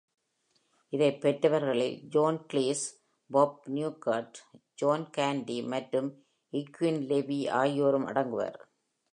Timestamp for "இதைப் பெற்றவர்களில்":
0.89-2.07